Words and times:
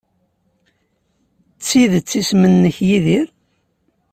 D 1.57 1.59
tidet 1.67 2.11
isem-nnek 2.19 2.77
Yidir? 2.87 3.27